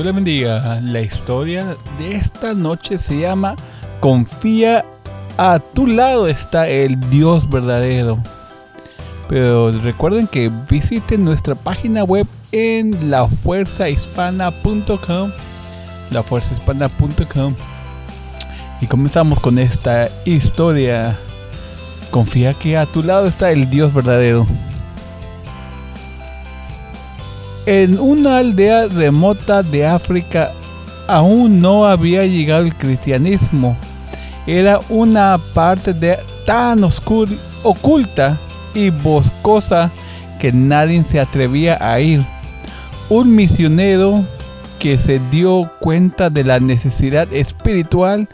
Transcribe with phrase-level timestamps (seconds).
[0.00, 0.80] Dios le bendiga.
[0.80, 3.54] La historia de esta noche se llama
[4.00, 4.86] Confía
[5.36, 8.18] a tu lado está el Dios verdadero.
[9.28, 15.32] Pero recuerden que visiten nuestra página web en lafuerzahispana.com.
[16.10, 17.54] Lafuerzahispana.com.
[18.80, 21.14] Y comenzamos con esta historia.
[22.10, 24.46] Confía que a tu lado está el Dios verdadero.
[27.66, 30.52] En una aldea remota de África
[31.06, 33.76] aún no había llegado el cristianismo.
[34.46, 38.38] Era una parte de, tan oscura, oculta
[38.74, 39.90] y boscosa
[40.38, 42.24] que nadie se atrevía a ir.
[43.08, 44.24] Un misionero
[44.78, 48.28] que se dio cuenta de la necesidad espiritual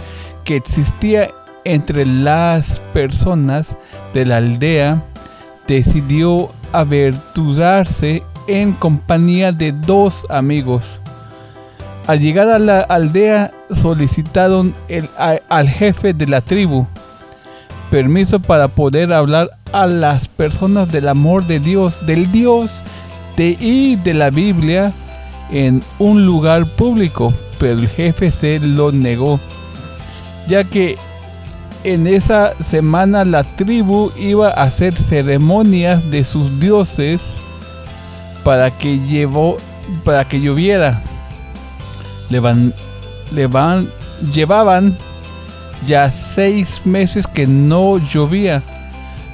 [0.44, 1.30] que existía
[1.64, 3.76] entre las personas
[4.14, 5.02] de la aldea,
[5.66, 11.00] decidió aventurarse en compañía de dos amigos.
[12.06, 14.74] Al llegar a la aldea solicitaron
[15.48, 16.86] al jefe de la tribu
[17.90, 22.82] permiso para poder hablar a las personas del amor de Dios, del Dios
[23.36, 24.92] de, y de la Biblia
[25.50, 29.40] en un lugar público, pero el jefe se lo negó,
[30.48, 30.96] ya que
[31.84, 37.40] en esa semana la tribu iba a hacer ceremonias de sus dioses
[38.46, 39.56] para que llevó
[40.04, 41.02] para que lloviera.
[44.32, 44.96] Llevaban
[45.84, 48.62] ya seis meses que no llovía,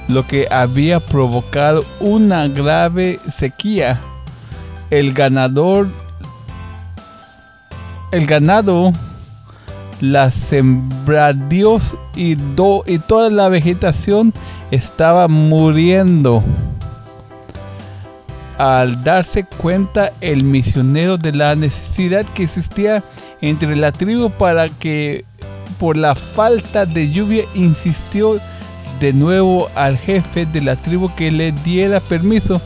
[0.07, 4.01] lo que había provocado una grave sequía.
[4.89, 5.89] El ganador,
[8.11, 8.93] el ganado,
[10.01, 14.33] las sembradíos y, y toda la vegetación
[14.71, 16.43] estaba muriendo
[18.57, 23.03] al darse cuenta el misionero de la necesidad que existía
[23.41, 25.25] entre la tribu para que
[25.79, 28.39] por la falta de lluvia insistió
[28.99, 32.61] de nuevo al jefe de la tribu que le diera permiso,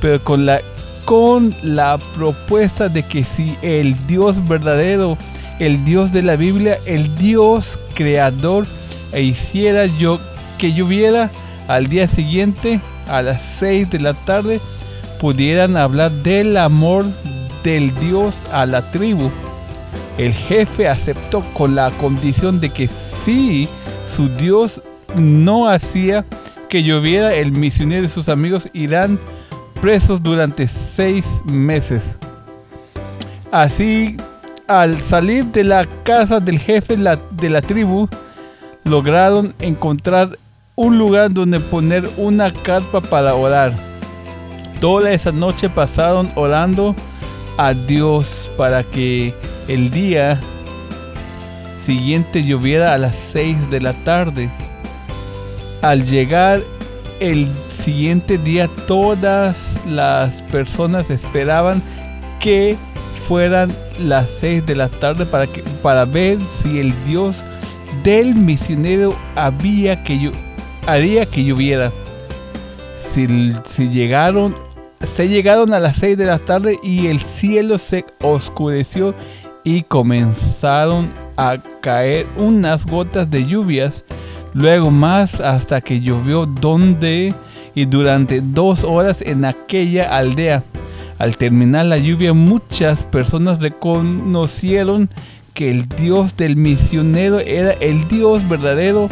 [0.00, 0.60] pero con la
[1.04, 5.16] con la propuesta de que si el Dios verdadero,
[5.58, 8.66] el Dios de la Biblia, el Dios creador,
[9.12, 10.20] e hiciera yo
[10.58, 11.30] que lloviera
[11.66, 14.60] al día siguiente a las 6 de la tarde,
[15.20, 17.04] pudieran hablar del amor
[17.62, 19.30] del Dios a la tribu.
[20.16, 23.68] El jefe aceptó con la condición de que si
[24.06, 24.82] su Dios
[25.16, 26.24] no hacía
[26.68, 29.18] que lloviera, el misionero y sus amigos irán
[29.80, 32.18] presos durante seis meses.
[33.50, 34.16] Así,
[34.66, 38.08] al salir de la casa del jefe de la tribu,
[38.84, 40.38] lograron encontrar
[40.74, 43.87] un lugar donde poner una carpa para orar.
[44.80, 46.94] Toda esa noche pasaron orando
[47.56, 49.34] a Dios para que
[49.66, 50.38] el día
[51.80, 54.50] siguiente lloviera a las 6 de la tarde.
[55.82, 56.62] Al llegar
[57.20, 61.82] el siguiente día todas las personas esperaban
[62.38, 62.76] que
[63.26, 67.42] fueran las 6 de la tarde para, que, para ver si el Dios
[68.04, 70.30] del misionero había que,
[70.86, 71.92] haría que lloviera.
[72.94, 73.26] Si,
[73.64, 74.54] si llegaron
[75.02, 79.14] se llegaron a las 6 de la tarde y el cielo se oscureció
[79.64, 84.04] y comenzaron a caer unas gotas de lluvias,
[84.54, 87.34] luego más hasta que llovió donde
[87.74, 90.64] y durante dos horas en aquella aldea.
[91.18, 95.10] Al terminar la lluvia muchas personas reconocieron
[95.54, 99.08] que el Dios del misionero era el Dios verdadero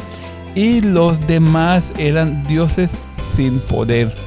[0.54, 4.25] y los demás eran dioses sin poder.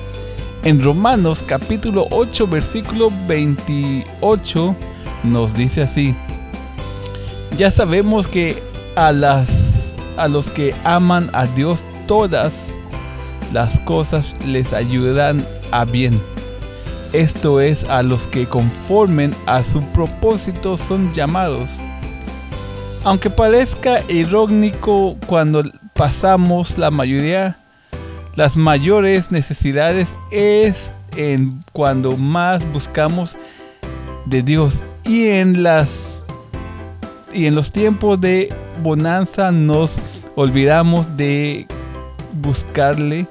[0.63, 4.75] En Romanos capítulo 8 versículo 28
[5.23, 6.13] nos dice así,
[7.57, 8.61] ya sabemos que
[8.97, 12.77] a, las, a los que aman a Dios todas
[13.53, 16.21] las cosas les ayudan a bien.
[17.13, 21.71] Esto es a los que conformen a su propósito son llamados.
[23.05, 25.63] Aunque parezca irónico cuando
[25.93, 27.58] pasamos la mayoría
[28.35, 33.35] las mayores necesidades es en cuando más buscamos
[34.25, 36.23] de Dios y en las
[37.33, 39.99] y en los tiempos de bonanza nos
[40.35, 41.67] olvidamos de
[42.41, 43.27] buscarle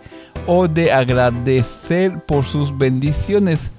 [0.47, 3.71] o de agradecer por sus bendiciones.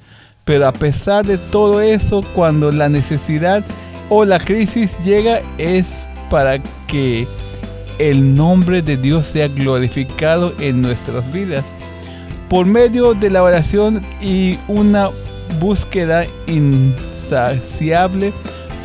[0.46, 3.64] Pero a pesar de todo eso, cuando la necesidad
[4.10, 7.28] o la crisis llega es para que
[8.00, 11.66] el nombre de Dios sea glorificado en nuestras vidas.
[12.50, 15.10] Por medio de la oración y una
[15.60, 18.34] búsqueda insaciable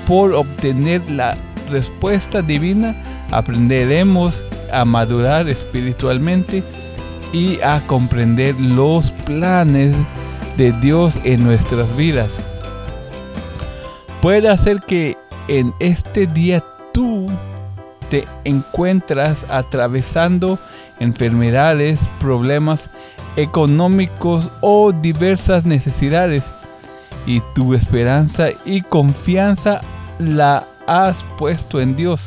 [0.07, 1.37] por obtener la
[1.71, 2.95] respuesta divina,
[3.31, 6.63] aprenderemos a madurar espiritualmente
[7.33, 9.97] y a comprender los planes
[10.57, 12.35] de Dios en nuestras vidas.
[14.21, 15.17] Puede hacer que
[15.49, 16.63] en este día
[16.93, 17.27] tú
[18.15, 20.57] te encuentras atravesando
[21.01, 22.89] enfermedades, problemas
[23.35, 26.55] económicos o diversas necesidades
[27.27, 29.81] y tu esperanza y confianza
[30.21, 32.27] la has puesto en Dios.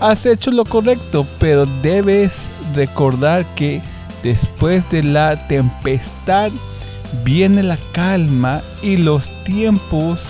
[0.00, 3.82] Has hecho lo correcto, pero debes recordar que
[4.22, 6.50] después de la tempestad
[7.24, 10.22] viene la calma y los tiempos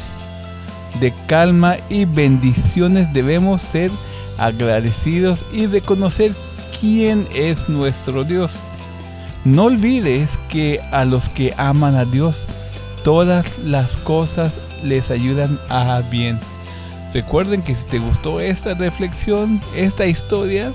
[0.99, 3.93] de calma y bendiciones debemos ser
[4.39, 6.33] agradecidos y reconocer
[6.81, 8.53] quién es nuestro Dios.
[9.45, 12.47] No olvides que a los que aman a Dios,
[13.03, 16.39] todas las cosas les ayudan a bien.
[17.13, 20.73] Recuerden que si te gustó esta reflexión, esta historia,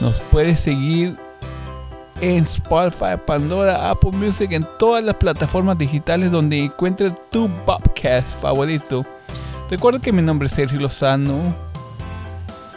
[0.00, 1.16] nos puedes seguir
[2.20, 9.04] en Spotify, Pandora, Apple Music, en todas las plataformas digitales donde encuentres tu podcast favorito.
[9.70, 11.69] Recuerda que mi nombre es Sergio Lozano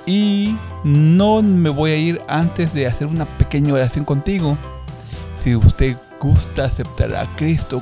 [0.05, 4.57] y no me voy a ir antes de hacer una pequeña oración contigo.
[5.33, 7.81] Si usted gusta aceptar a Cristo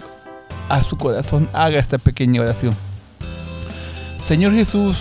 [0.69, 2.73] a su corazón, haga esta pequeña oración.
[4.23, 4.97] Señor Jesús,